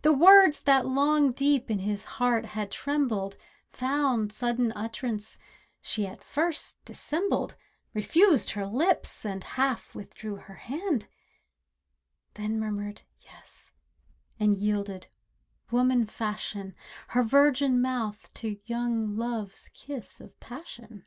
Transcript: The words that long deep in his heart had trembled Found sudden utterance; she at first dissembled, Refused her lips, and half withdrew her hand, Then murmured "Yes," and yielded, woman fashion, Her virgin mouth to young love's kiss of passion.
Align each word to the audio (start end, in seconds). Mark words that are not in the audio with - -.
The 0.00 0.14
words 0.14 0.62
that 0.62 0.86
long 0.86 1.30
deep 1.30 1.70
in 1.70 1.80
his 1.80 2.04
heart 2.16 2.46
had 2.56 2.70
trembled 2.70 3.36
Found 3.72 4.32
sudden 4.32 4.72
utterance; 4.74 5.38
she 5.82 6.06
at 6.06 6.24
first 6.24 6.82
dissembled, 6.86 7.58
Refused 7.92 8.52
her 8.52 8.66
lips, 8.66 9.26
and 9.26 9.44
half 9.44 9.94
withdrew 9.94 10.36
her 10.36 10.54
hand, 10.54 11.06
Then 12.32 12.58
murmured 12.58 13.02
"Yes," 13.20 13.74
and 14.40 14.56
yielded, 14.56 15.08
woman 15.70 16.06
fashion, 16.06 16.74
Her 17.08 17.22
virgin 17.22 17.78
mouth 17.82 18.30
to 18.36 18.58
young 18.64 19.16
love's 19.18 19.68
kiss 19.74 20.18
of 20.18 20.40
passion. 20.40 21.04